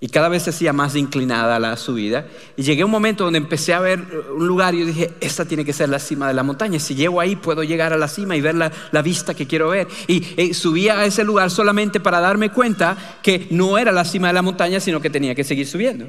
[0.00, 2.26] Y cada vez se hacía más inclinada la subida.
[2.56, 4.00] Y llegué a un momento donde empecé a ver
[4.34, 6.78] un lugar y dije, esta tiene que ser la cima de la montaña.
[6.78, 9.86] Si llego ahí puedo llegar a la cima y ver la, vista que quiero ver.
[10.06, 14.28] Y, y subí a ese lugar solamente para darme cuenta que no era la cima
[14.28, 16.06] de la montaña, sino que tenía que seguir subiendo.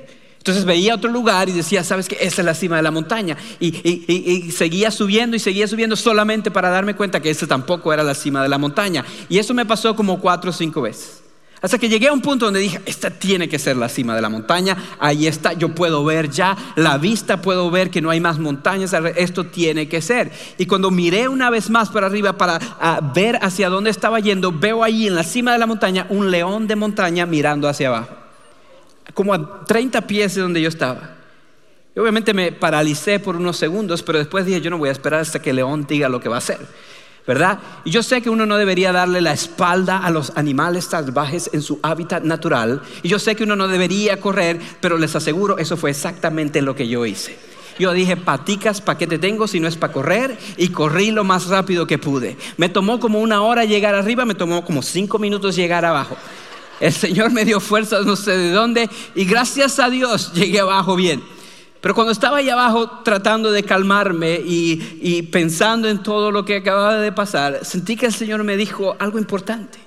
[0.47, 3.35] Entonces veía otro lugar y decía, sabes que esa es la cima de la montaña.
[3.59, 8.15] Y, seguía subiendo y seguía subiendo solamente para darme cuenta que esa tampoco era la
[8.15, 9.03] cima de la montaña.
[9.27, 11.21] Y eso me pasó como cuatro o cinco veces.
[11.61, 14.21] Hasta que llegué a un punto donde dije, esta tiene que ser la cima de
[14.21, 18.21] la montaña, ahí está, yo puedo ver ya la vista, puedo ver que no hay
[18.21, 20.31] más montañas, esto tiene que ser.
[20.57, 22.57] Y cuando miré una vez más para arriba para
[23.13, 26.67] ver hacia dónde estaba yendo, veo ahí en la cima de la montaña un león
[26.67, 28.16] de montaña mirando hacia abajo
[29.13, 31.15] como a 30 pies de donde yo estaba.
[31.95, 35.21] Y obviamente me paralicé por unos segundos, pero después dije, yo no voy a esperar
[35.21, 36.59] hasta que león diga lo que va a hacer.
[37.27, 37.59] ¿verdad?
[37.83, 41.61] Y yo sé que uno no debería darle la espalda a los animales salvajes en
[41.61, 42.81] su hábitat natural.
[43.03, 46.73] Y yo sé que uno no debería correr, pero les aseguro, eso fue exactamente lo
[46.73, 47.37] que yo hice.
[47.79, 50.37] Yo dije, paticas, ¿para qué te tengo si no es para correr?
[50.55, 52.37] Y corrí lo más rápido que pude.
[52.55, 56.17] Me tomó como una hora llegar arriba, me tomó como cinco minutos llegar abajo.
[56.79, 60.95] El Señor me dio fuerzas no sé de dónde y gracias a Dios llegué abajo
[60.95, 61.23] bien.
[61.81, 66.97] Pero cuando estaba ahí abajo tratando de calmarme y, pensando en todo lo que acababa
[66.97, 69.79] de pasar, sentí que el Señor me dijo algo importante.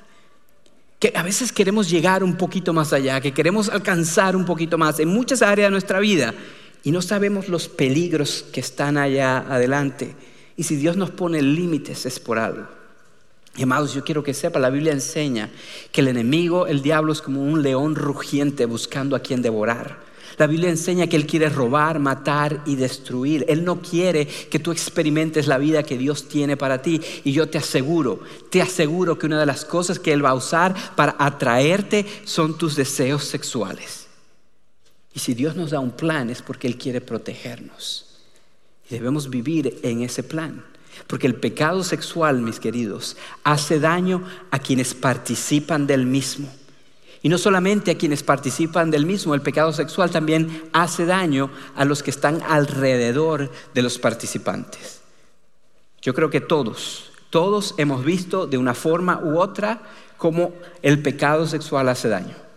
[0.99, 5.01] Que a veces queremos llegar un poquito más allá, que queremos alcanzar un poquito más
[5.01, 6.35] en muchas áreas de nuestra vida
[6.83, 10.15] y no sabemos los peligros que están allá adelante.
[10.57, 12.80] Y si Dios nos pone límites es por algo.
[13.57, 15.51] Y amados, yo quiero que sepa, la Biblia enseña
[15.91, 20.11] que el enemigo, el diablo, es como un león rugiente buscando a quien devorar.
[20.39, 23.45] La Biblia enseña que Él quiere robar, matar y destruir.
[23.49, 27.01] Él no quiere que tú experimentes la vida que Dios tiene para ti.
[27.25, 30.35] Y yo te aseguro, te aseguro que una de las cosas que Él va a
[30.35, 34.07] usar para atraerte son tus deseos sexuales.
[35.13, 38.07] Y si Dios nos da un plan es porque Él quiere protegernos.
[38.89, 40.65] Y debemos vivir en ese plan.
[41.11, 46.49] Porque el pecado sexual, mis queridos, hace daño a quienes participan del mismo.
[47.21, 51.85] Y no solamente a quienes participan del mismo, el pecado sexual también hace daño a
[51.85, 55.01] los que están alrededor de los participantes.
[56.01, 59.83] Yo creo que todos, todos hemos visto de una forma u otra
[60.17, 62.50] cómo el pecado sexual hace daño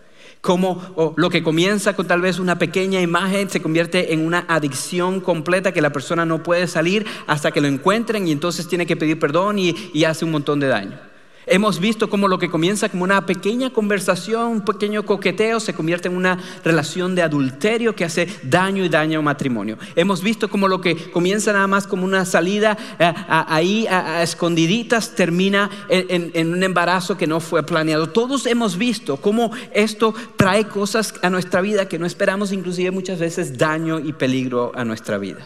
[0.44, 5.22] como lo que comienza con tal vez una pequeña imagen se convierte en una adicción
[5.22, 8.98] completa que la persona no puede salir hasta que lo encuentren y entonces tiene que
[8.98, 11.13] pedir perdón y hace un montón de daño.
[11.46, 16.08] Hemos visto cómo lo que comienza como una pequeña conversación, un pequeño coqueteo, se convierte
[16.08, 19.78] en una relación de adulterio que hace daño y daño al matrimonio.
[19.96, 25.16] Hemos visto cómo lo que comienza nada más como una salida eh, ahí a, escondiditas
[25.16, 28.10] termina en, en un embarazo que no fue planeado.
[28.10, 33.20] Todos hemos visto cómo esto trae cosas a nuestra vida que no esperamos, inclusive muchas
[33.20, 35.46] veces daño y peligro a nuestra vida.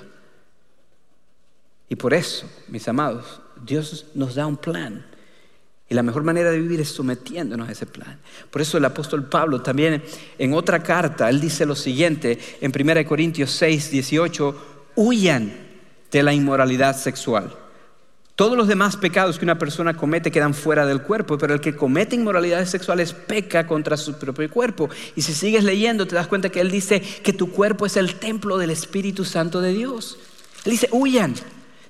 [1.89, 5.05] Y por eso, mis amados, Dios nos da un plan
[5.89, 8.19] y la mejor manera de vivir es sometiéndonos a ese plan.
[8.51, 10.03] Por eso el apóstol Pablo también
[10.37, 15.53] en otra carta, él dice lo siguiente, en 1 Corintios 6, 18, huyan
[16.11, 17.55] de la inmoralidad sexual.
[18.35, 21.75] Todos los demás pecados que una persona comete quedan fuera del cuerpo, pero el que
[21.75, 24.89] comete inmoralidades sexuales peca contra su propio cuerpo.
[25.15, 28.15] Y si sigues leyendo, te das cuenta que él dice que tu cuerpo es el
[28.15, 30.19] templo del Espíritu Santo de Dios.
[30.65, 31.33] Él dice, huyan.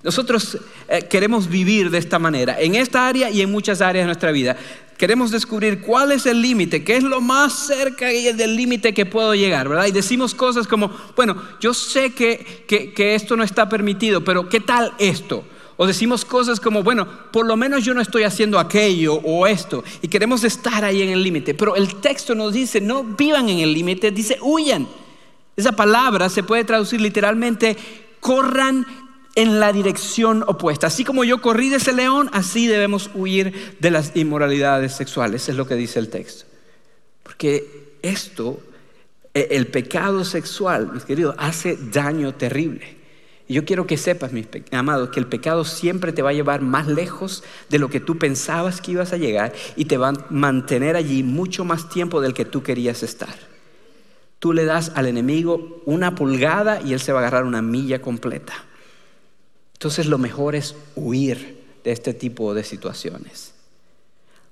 [0.04, 0.58] Nosotros
[0.88, 4.32] eh, queremos vivir de esta manera, en esta área y en muchas áreas de nuestra
[4.32, 4.56] vida.
[4.98, 9.36] Queremos descubrir cuál es el límite, qué es lo más cerca del límite que puedo
[9.36, 9.86] llegar, ¿verdad?
[9.86, 14.60] Y decimos cosas como, bueno, yo sé que, que esto no está permitido, pero ¿qué
[14.60, 15.44] tal esto?
[15.80, 19.84] O decimos cosas como, bueno, por lo menos yo no estoy haciendo aquello o esto.
[20.02, 21.54] Y queremos estar ahí en el límite.
[21.54, 24.88] Pero el texto nos dice, no vivan en el límite, dice, huyan.
[25.56, 27.78] Esa palabra se puede traducir literalmente,
[28.20, 29.07] corran
[29.38, 30.88] en la dirección opuesta.
[30.88, 35.56] Así como yo corrí de ese león, así debemos huir de las inmoralidades sexuales, es
[35.56, 36.46] lo que dice el texto.
[37.22, 38.60] Porque esto,
[39.36, 42.98] e, el pecado sexual, mis queridos, hace daño terrible.
[43.48, 46.62] Y yo quiero que sepas, mis amados, que el pecado siempre te va a llevar
[46.62, 50.14] más lejos de lo que tú pensabas que ibas a llegar y te va a
[50.32, 53.36] mantener allí mucho más tiempo del que tú querías estar.
[54.40, 58.02] Tú le das al enemigo una pulgada y él se va a agarrar una milla
[58.02, 58.67] completa.
[59.78, 63.54] Entonces lo mejor es huir de este tipo de situaciones.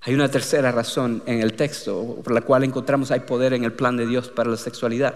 [0.01, 3.73] Hay una tercera razón en el texto por la cual encontramos hay poder en el
[3.73, 5.15] plan de Dios para la sexualidad.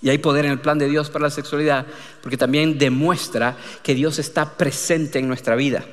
[0.00, 1.86] Y hay poder en el plan de Dios para la sexualidad
[2.22, 5.84] porque también demuestra que Dios está presente en nuestra vida.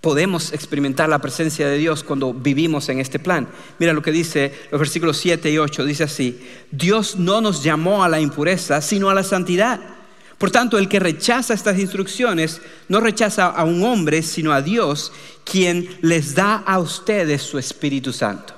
[0.00, 3.46] Podemos experimentar la presencia de Dios cuando vivimos en este plan.
[3.78, 5.84] Mira lo que dice los versículos 7 y 8.
[5.84, 6.40] Dice así,
[6.70, 9.99] Dios no nos llamó a la impureza, sino a la santidad.
[10.40, 15.12] Por tanto, el que rechaza estas instrucciones no rechaza a un hombre, sino a Dios,
[15.44, 18.54] quien les da a ustedes su Espíritu Santo.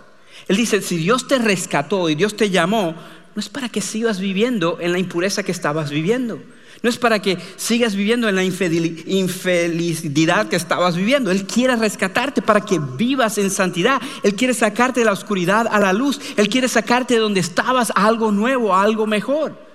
[0.46, 2.94] Él dice, si Dios te rescató y Dios te llamó,
[3.34, 6.40] no es para que sigas viviendo en la impureza que estabas viviendo.
[6.84, 11.32] No es para que sigas viviendo en la infelicidad que estabas viviendo.
[11.32, 14.00] Él quiere rescatarte para que vivas en santidad.
[14.22, 16.20] Él quiere sacarte de la oscuridad a la luz.
[16.36, 19.71] Él quiere sacarte de donde estabas a algo nuevo, algo mejor.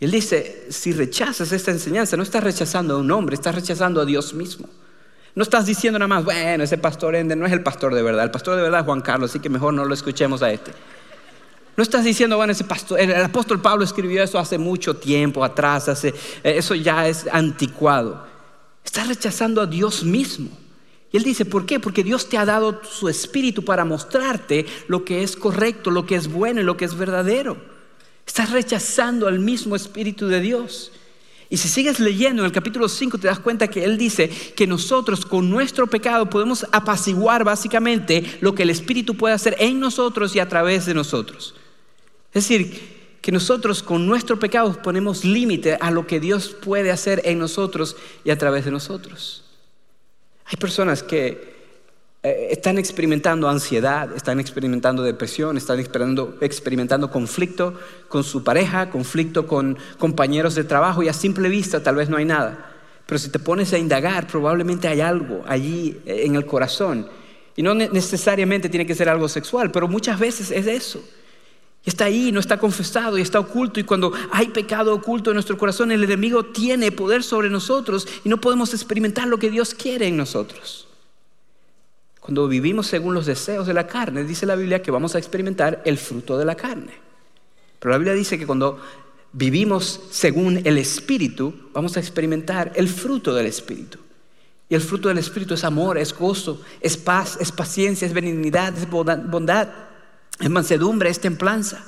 [0.00, 4.00] Y él dice, si rechazas esta enseñanza, no estás rechazando a un hombre, estás rechazando
[4.00, 4.68] a Dios mismo.
[5.34, 8.24] No estás diciendo nada más, bueno, ese pastor Ender no es el pastor de verdad,
[8.24, 10.72] el pastor de verdad es Juan Carlos, así que mejor no lo escuchemos a este.
[11.76, 15.88] No estás diciendo, bueno, ese pastor, el, apóstol Pablo escribió eso hace mucho tiempo atrás,
[15.88, 18.26] hace, eh, eso ya es anticuado.
[18.84, 20.50] Estás rechazando a Dios mismo.
[21.12, 21.78] Y él dice, ¿por qué?
[21.78, 26.16] Porque Dios te ha dado su espíritu para mostrarte lo que es correcto, lo que
[26.16, 27.56] es bueno y lo que es verdadero.
[28.28, 30.92] Estás rechazando al mismo espíritu de Dios.
[31.48, 34.66] Y si sigues leyendo en el capítulo 5 te das cuenta que Él dice que
[34.66, 40.36] nosotros con nuestro pecado podemos apaciguar básicamente lo que el Espíritu puede hacer en nosotros
[40.36, 41.54] y a través de nosotros.
[42.34, 47.22] Es decir, que nosotros con nuestro pecado ponemos límite a lo que Dios puede hacer
[47.24, 49.42] en nosotros y a través de nosotros.
[50.44, 51.57] Hay personas que
[52.20, 57.74] eh, están experimentando ansiedad, están experimentando depresión, están experimentando, experimentando, conflicto
[58.08, 62.16] con su pareja, conflicto con compañeros de trabajo y a simple vista tal vez no
[62.16, 62.74] hay nada.
[63.06, 67.08] Pero si te pones a indagar, probablemente hay algo allí eh, en el corazón.
[67.54, 71.02] Y no necesariamente tiene que ser algo sexual, pero muchas veces es eso.
[71.84, 73.78] Está ahí, no está confesado y está oculto.
[73.78, 78.28] Y cuando hay pecado oculto en nuestro corazón, el enemigo tiene poder sobre nosotros y
[78.28, 80.87] no podemos experimentar lo que Dios quiere en nosotros.
[82.28, 85.80] Cuando vivimos según los deseos de la carne, dice la Biblia que vamos a experimentar
[85.86, 86.92] el fruto de la carne.
[87.78, 88.78] Pero la Biblia dice que cuando
[89.32, 93.98] vivimos según el Espíritu, vamos a experimentar el fruto del Espíritu.
[94.68, 98.76] Y el fruto del Espíritu es amor, es gozo, es paz, es paciencia, es benignidad,
[98.76, 99.68] es bondad
[100.38, 101.82] es mansedumbre, es templanza.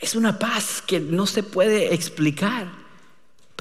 [0.00, 2.81] Es una paz que no se puede explicar.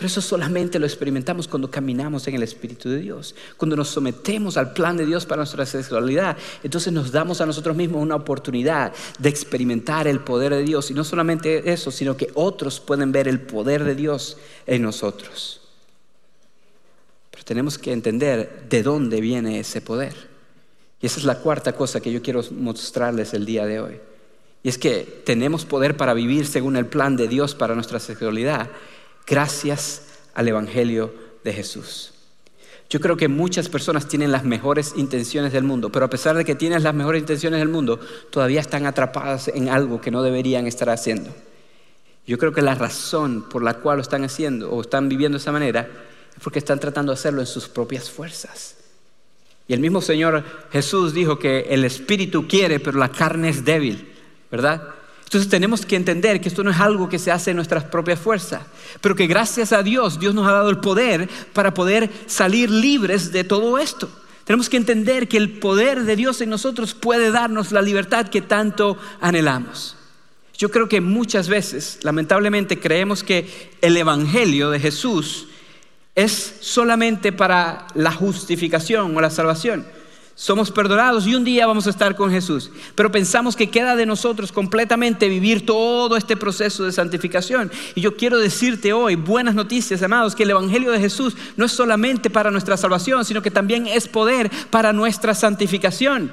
[0.02, 4.58] Pero eso solamente lo experimentamos cuando caminamos en el Espíritu de Dios, cuando nos sometemos
[4.58, 6.36] al plan de Dios para nuestra sexualidad.
[6.64, 10.90] Entonces nos damos a nosotros mismos una oportunidad de experimentar el poder de Dios.
[10.90, 15.62] Y no solamente eso, sino que otros pueden ver el poder de Dios en nosotros.
[17.30, 20.16] Pero tenemos que entender de dónde viene ese poder.
[21.00, 24.00] Y esa es la cuarta cosa que yo quiero mostrarles el día de hoy.
[24.64, 28.68] Y es que tenemos poder para vivir según el plan de Dios para nuestra sexualidad
[29.26, 30.04] gracias
[30.34, 32.14] al Evangelio de Jesús.
[32.90, 36.44] Yo creo que muchas personas tienen las mejores intenciones del mundo, pero a pesar de
[36.44, 40.68] que tienen las mejores intenciones del mundo, todavía están atrapadas en algo que no deberían
[40.68, 41.34] estar haciendo.
[42.28, 45.42] Yo creo que la razón por la cual lo están haciendo o están viviendo de
[45.42, 45.90] esa manera
[46.36, 48.76] es porque están tratando de hacerlo en sus propias fuerzas.
[49.68, 54.12] Y el mismo Señor Jesús dijo que el espíritu quiere, pero la carne es débil,
[54.52, 54.96] ¿verdad?
[55.32, 58.20] Entonces tenemos que entender que esto no es algo que se hace en nuestras propias
[58.20, 58.64] fuerzas,
[59.00, 63.32] pero que gracias a Dios Dios nos ha dado el poder para poder salir libres
[63.32, 64.12] de todo esto.
[64.44, 68.42] Tenemos que entender que el poder de Dios en nosotros puede darnos la libertad que
[68.42, 69.96] tanto anhelamos.
[70.58, 75.48] Yo creo que muchas veces, lamentablemente, creemos que el Evangelio de Jesús
[76.14, 79.86] es solamente para la justificación o la salvación.
[80.36, 82.72] Somos perdonados y un día vamos a estar con Jesús.
[82.96, 87.72] Pero pensamos que queda de nosotros completamente vivir todo este proceso de santificación.
[87.96, 91.72] Y yo quiero decirte hoy, buenas noticias, amados, que el Evangelio de Jesús no es
[91.72, 96.32] solamente para nuestra salvación, sino que también es poder para nuestra santificación.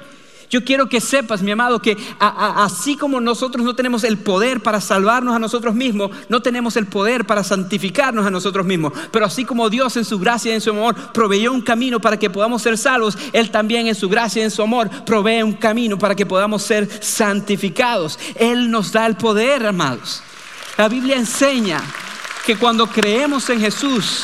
[0.49, 4.81] Yo quiero que sepas, mi amado, que así como nosotros no tenemos el poder para
[4.81, 8.93] salvarnos a nosotros mismos, no tenemos el poder para santificarnos a nosotros mismos.
[9.11, 12.17] Pero así como Dios en su gracia y en su amor proveyó un camino para
[12.17, 15.53] que podamos ser salvos, Él también en su gracia y en su amor provee un
[15.53, 18.17] camino para que podamos ser santificados.
[18.35, 20.23] Él nos da el poder, amados.
[20.77, 21.79] La Biblia enseña
[22.45, 24.23] que cuando creemos en Jesús,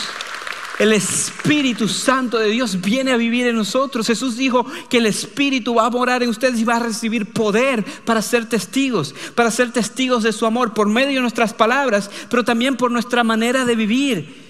[0.79, 4.07] el Espíritu Santo de Dios viene a vivir en nosotros.
[4.07, 7.83] Jesús dijo que el Espíritu va a morar en ustedes y va a recibir poder
[8.03, 12.43] para ser testigos, para ser testigos de su amor por medio de nuestras palabras, pero
[12.43, 14.45] también por nuestra manera de vivir.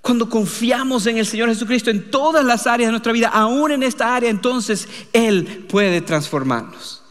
[0.00, 3.84] Cuando confiamos en el Señor Jesucristo en todas las áreas de nuestra vida, aún en
[3.84, 7.02] esta área, entonces Él puede transformarnos.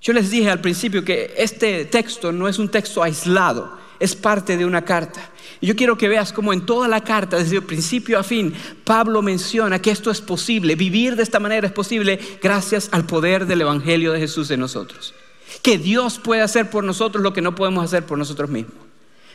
[0.00, 4.56] Yo les dije al principio que este texto no es un texto aislado, es parte
[4.56, 5.31] de una carta.
[5.62, 9.80] Yo quiero que veas cómo en toda la carta, desde principio a fin, Pablo menciona
[9.80, 14.12] que esto es posible, vivir de esta manera es posible gracias al poder del Evangelio
[14.12, 15.14] de Jesús en nosotros.
[15.62, 18.74] Que Dios puede hacer por nosotros lo que no podemos hacer por nosotros mismos.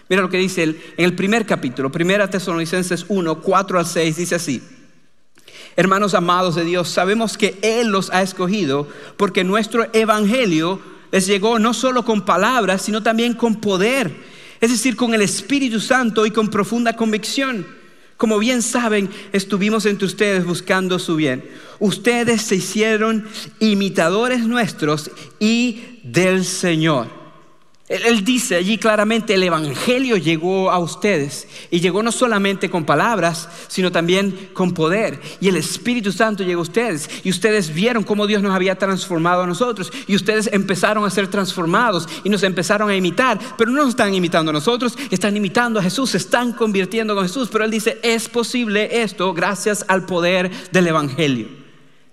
[0.10, 4.36] Mira lo que dice en el primer capítulo, Primera Tesalonicenses 1, 4 al 6, dice
[4.36, 4.62] así.
[5.78, 11.58] Hermanos amados de Dios, sabemos que Él los ha escogido porque nuestro Evangelio les llegó
[11.58, 16.32] no solo con palabras, sino también con poder es decir, con el Espíritu Santo y
[16.32, 17.65] con profunda convicción.
[18.17, 21.43] Como bien saben, estuvimos entre ustedes buscando su bien.
[21.80, 23.28] Ustedes se hicieron
[23.60, 27.17] imitadores nuestros y del Señor.
[27.88, 33.47] Él dice allí claramente, el Evangelio llegó a ustedes y llegó no solamente con palabras,
[33.69, 35.21] sino también con poder.
[35.39, 39.43] Y el Espíritu Santo llegó a ustedes y ustedes vieron cómo Dios nos había transformado
[39.43, 43.78] a nosotros y ustedes empezaron a ser transformados y nos empezaron a imitar, pero no
[43.78, 47.47] nos están imitando a nosotros, están imitando a Jesús, están convirtiendo con Jesús.
[47.50, 51.67] Pero Él dice, es posible esto gracias al poder del Evangelio.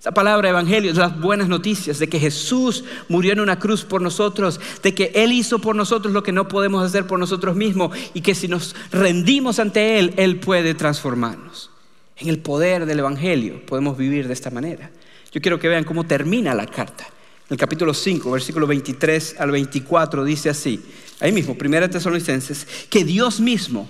[0.05, 4.03] Esa palabra evangelio es las buenas noticias de que Jesús murió en una cruz por
[4.03, 7.97] nosotros, de que Él hizo por nosotros lo que no podemos hacer por nosotros mismos
[8.13, 11.71] y que si nos rendimos ante Él, Él puede transformarnos.
[12.19, 14.91] En el poder del evangelio podemos vivir de esta manera.
[15.33, 17.07] Yo quiero que vean cómo termina la carta.
[17.49, 20.85] En el capítulo 5, versículo 23 al 24 dice así,
[21.19, 23.89] ahí mismo, primera Tesalonicenses, que Dios mismo,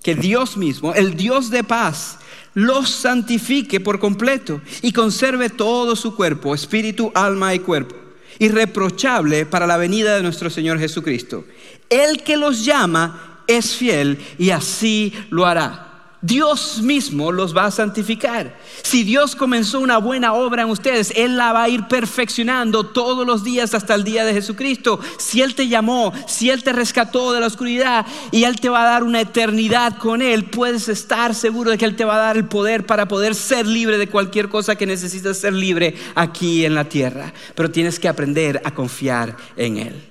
[0.00, 2.20] que Dios mismo, el Dios de paz,
[2.56, 7.94] los santifique por completo y conserve todo su cuerpo, espíritu, alma y cuerpo,
[8.38, 11.44] irreprochable para la venida de nuestro Señor Jesucristo.
[11.90, 15.85] El que los llama es fiel y así lo hará.
[16.26, 18.58] Dios mismo los va a santificar.
[18.82, 23.24] Si Dios comenzó una buena obra en ustedes, Él la va a ir perfeccionando todos
[23.24, 24.98] los días hasta el día de Jesucristo.
[25.18, 28.82] Si Él te llamó, si Él te rescató de la oscuridad y Él te va
[28.82, 32.26] a dar una eternidad con Él, puedes estar seguro de que Él te va a
[32.26, 36.64] dar el poder para poder ser libre de cualquier cosa que necesites ser libre aquí
[36.64, 37.32] en la tierra.
[37.54, 40.04] Pero tienes que aprender a confiar en Él.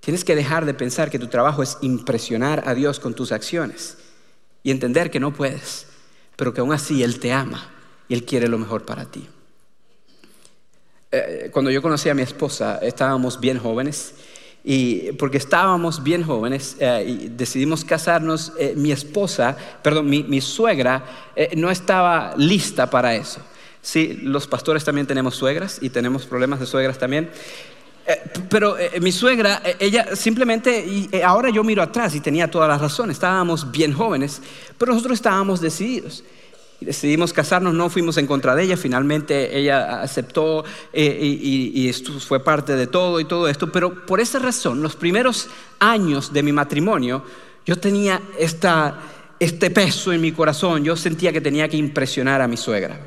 [0.00, 3.98] Tienes que dejar de pensar que tu trabajo es impresionar a Dios con tus acciones
[4.64, 5.86] y entender que no puedes,
[6.34, 7.70] pero que aún así Él te ama
[8.08, 9.28] y Él quiere lo mejor para ti.
[11.12, 14.14] Eh, cuando yo conocí a mi esposa, estábamos bien jóvenes
[14.64, 21.04] y porque estábamos bien jóvenes eh, y decidimos casarnos, eh, mi esposa, perdón, mi, suegra
[21.56, 23.40] no estaba lista para eso.
[23.80, 27.30] Sí, los pastores también tenemos suegras y tenemos problemas de suegras también.
[28.06, 32.68] Eh, pero eh, mi suegra, eh, ella simplemente, ahora yo miro atrás y tenía toda
[32.68, 34.42] la razón, estábamos bien jóvenes,
[34.78, 36.22] pero nosotros estábamos decididos.
[36.80, 42.40] Decidimos casarnos, no fuimos en contra de ella, finalmente ella aceptó y, y esto fue
[42.40, 45.48] parte de todo y todo esto, pero por esa razón, los primeros
[45.78, 47.22] años de mi matrimonio,
[47.64, 49.00] yo tenía esta,
[49.44, 50.84] este peso en mi corazón.
[50.84, 53.00] Yo sentía que tenía que impresionar a mi suegra.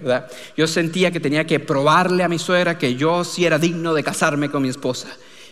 [0.56, 4.04] Yo sentía que tenía que probarle a mi suegra que yo sí era digno de
[4.04, 5.08] casarme con mi esposa.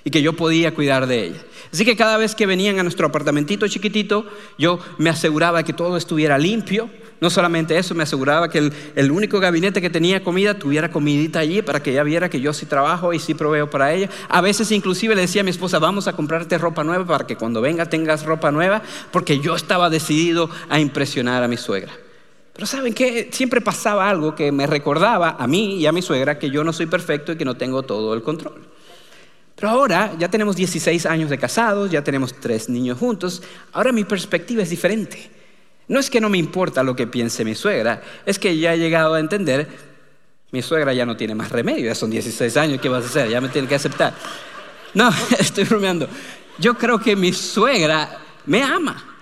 [0.06, 1.42] Y que yo podía cuidar de ella.
[1.74, 4.26] Así que cada vez que venían a nuestro apartamentito chiquitito,
[4.58, 6.90] yo me aseguraba que todo estuviera limpio.
[7.20, 11.64] No solamente eso, me aseguraba que el, único gabinete que tenía comida tuviera comidita allí
[11.64, 14.10] para que ella viera que yo sí trabajo y sí proveo para ella.
[14.30, 17.36] A veces inclusive le decía a mi esposa, vamos a comprarte ropa nueva para que
[17.36, 21.94] cuando venga tengas ropa nueva, porque yo estaba decidido a impresionar a mi suegra.
[22.54, 23.30] Pero ¿saben qué?
[23.32, 26.74] Siempre pasaba algo que me recordaba a mí y a mi suegra que yo no
[26.74, 28.75] soy perfecto y que no tengo todo el control.
[29.56, 33.42] Pero ahora ya tenemos 16 años de casados, ya tenemos tres niños juntos,
[33.72, 35.32] ahora mi perspectiva es diferente.
[35.88, 38.78] No es que no me importa lo que piense mi suegra, es que ya he
[38.78, 39.68] llegado a entender,
[40.52, 43.30] mi suegra ya no tiene más remedio, ya son 16 años, ¿qué vas a hacer?
[43.30, 44.14] Ya me tiene que aceptar.
[44.94, 46.08] No, estoy bromeando.
[46.58, 49.15] Yo creo que mi suegra me ama.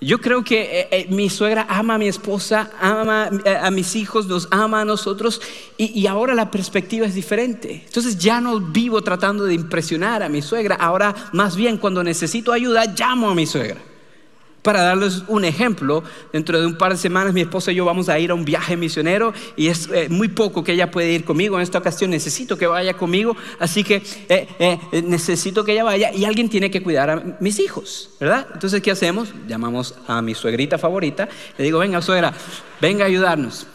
[0.00, 3.96] Yo creo que eh, eh, mi suegra ama a mi esposa, ama eh, a mis
[3.96, 5.40] hijos, nos ama a nosotros
[5.76, 7.82] y, y, ahora la perspectiva es diferente.
[7.84, 12.52] Entonces ya no vivo tratando de impresionar a mi suegra, ahora más bien cuando necesito
[12.52, 13.80] ayuda llamo a mi suegra.
[14.68, 18.10] Para darles un ejemplo, dentro de un par de semanas mi esposa y yo vamos
[18.10, 21.24] a ir a un viaje misionero y es eh, muy poco que ella puede ir
[21.24, 21.56] conmigo.
[21.56, 26.12] En esta ocasión necesito que vaya conmigo, así que eh, eh, necesito que ella vaya
[26.12, 28.46] y alguien tiene que cuidar a mis hijos, ¿verdad?
[28.52, 29.32] Entonces, ¿qué hacemos?
[29.46, 32.34] Llamamos a mi suegrita favorita, le digo, venga suegra,
[32.78, 33.66] venga a ayudarnos.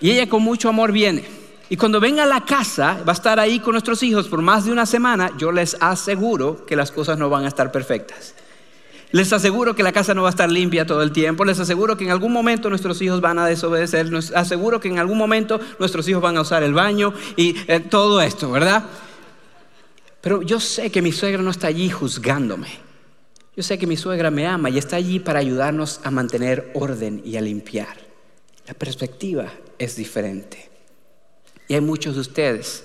[0.00, 1.24] Y ella con mucho amor viene.
[1.68, 4.64] Y cuando venga a la casa, va a estar ahí con nuestros hijos por más
[4.64, 8.34] de una semana, yo les aseguro que las cosas no van a estar perfectas.
[9.12, 11.44] Les aseguro que la casa no va a estar limpia todo el tiempo.
[11.44, 14.12] Les aseguro que en algún momento nuestros hijos van a desobedecer.
[14.12, 17.80] Les aseguro que en algún momento nuestros hijos van a usar el baño y eh,
[17.80, 18.84] todo esto, ¿verdad?
[20.20, 22.68] Pero yo sé que mi suegra no está allí juzgándome.
[23.56, 27.20] Yo sé que mi suegra me ama y está allí para ayudarnos a mantener orden
[27.24, 27.96] y a limpiar.
[28.66, 30.70] La perspectiva es diferente.
[31.66, 32.84] Y hay muchos de ustedes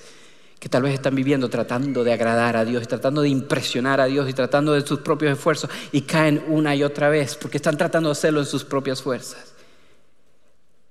[0.65, 4.27] que tal vez están viviendo tratando de agradar a Dios, tratando de impresionar a Dios
[4.27, 8.09] y tratando de sus propios esfuerzos y caen una y otra vez porque están tratando
[8.09, 9.53] de hacerlo en sus propias fuerzas.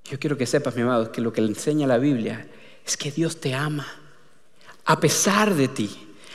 [0.04, 2.46] Yo quiero que sepas, mi amado, que lo que le enseña la Biblia
[2.86, 3.84] es que Dios te ama
[4.84, 5.90] a pesar de ti.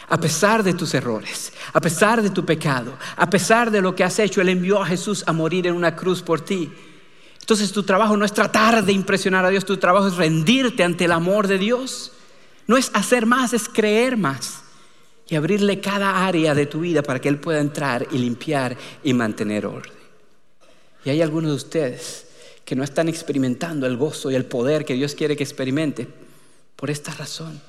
[0.09, 4.03] A pesar de tus errores, a pesar de tu pecado, a pesar de lo que
[4.03, 6.73] has hecho, Él envió a Jesús a morir en una cruz por ti.
[7.39, 11.05] Entonces tu trabajo no es tratar de impresionar a Dios, tu trabajo es rendirte ante
[11.05, 12.11] el amor de Dios.
[12.69, 14.61] No es hacer más, es creer más
[15.27, 19.11] y abrirle cada área de tu vida para que Él pueda entrar y limpiar y
[19.15, 19.97] mantener orden.
[21.03, 22.27] Y hay algunos de ustedes
[22.63, 26.07] que no están experimentando el gozo y el poder que Dios quiere que experimente
[26.75, 27.59] por esta razón.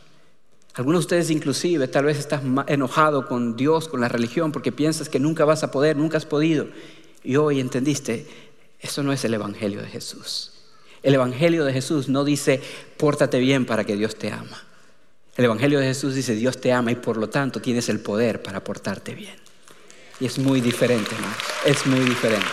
[0.75, 5.09] Algunos de ustedes inclusive tal vez estás enojado con Dios, con la religión, porque piensas
[5.09, 6.67] que nunca vas a poder, nunca has podido.
[7.25, 8.27] Y hoy entendiste,
[8.79, 10.53] eso no es el Evangelio de Jesús.
[11.03, 12.61] El Evangelio de Jesús no dice,
[12.99, 14.67] pórtate bien para que Dios te ama.
[15.37, 18.43] El Evangelio de Jesús dice, Dios te ama y por lo tanto tienes el poder
[18.43, 19.37] para portarte bien.
[20.19, 21.39] Y es muy diferente, hermanos.
[21.65, 22.47] Es muy diferente.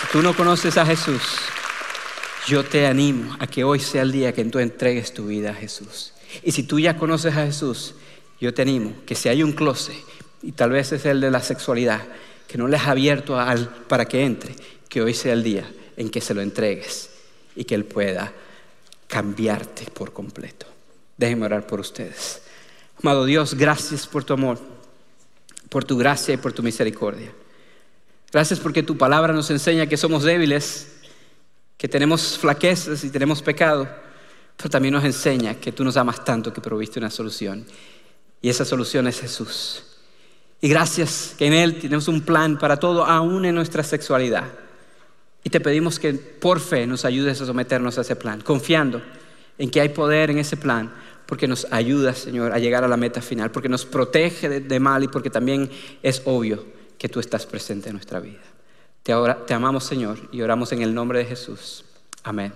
[0.00, 1.22] Si tú no conoces a Jesús,
[2.46, 5.54] yo te animo a que hoy sea el día que tú entregues tu vida a
[5.54, 6.14] Jesús.
[6.42, 7.94] Y si tú ya conoces a Jesús,
[8.40, 9.96] yo te animo que si hay un closet,
[10.42, 12.00] y tal vez es el de la sexualidad,
[12.48, 14.54] que no le has abierto al, para que entre,
[14.88, 17.10] que hoy sea el día en que se lo entregues
[17.54, 18.32] y que Él pueda
[19.06, 20.69] cambiarte por completo.
[21.20, 22.40] Déjenme orar por ustedes.
[23.02, 24.58] Amado Dios, gracias por tu amor,
[25.68, 27.30] por tu gracia y por tu misericordia.
[28.32, 30.96] Gracias porque tu palabra nos enseña que somos débiles,
[31.76, 33.86] que tenemos flaquezas y tenemos pecado,
[34.56, 37.66] pero también nos enseña que tú nos amas tanto que proviste una solución.
[38.40, 39.82] Y esa solución es Jesús.
[40.62, 44.48] Y gracias que en Él tenemos un plan para todo, aún en nuestra sexualidad.
[45.44, 49.02] Y te pedimos que por fe nos ayudes a someternos a ese plan, confiando
[49.60, 50.90] en que hay poder en ese plan
[51.30, 55.04] porque nos ayuda, Señor, a llegar a la meta final, porque nos protege de, mal
[55.04, 55.70] y porque también
[56.02, 56.64] es obvio
[56.98, 58.42] que tú estás presente en nuestra vida.
[59.04, 59.14] Te,
[59.46, 61.84] te amamos, Señor, y oramos en el nombre de Jesús.
[62.24, 62.52] Amén.